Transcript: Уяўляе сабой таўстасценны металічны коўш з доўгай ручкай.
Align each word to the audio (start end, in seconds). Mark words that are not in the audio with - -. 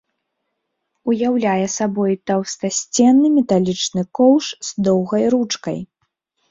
Уяўляе 1.11 1.67
сабой 1.77 2.11
таўстасценны 2.31 3.27
металічны 3.37 4.01
коўш 4.21 4.45
з 4.71 4.89
доўгай 4.91 5.23
ручкай. 5.37 5.79